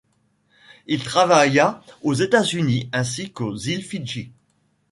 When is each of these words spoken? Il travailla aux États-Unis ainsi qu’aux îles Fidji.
Il 0.87 1.03
travailla 1.03 1.83
aux 2.01 2.15
États-Unis 2.15 2.89
ainsi 2.91 3.31
qu’aux 3.31 3.55
îles 3.55 3.83
Fidji. 3.85 4.31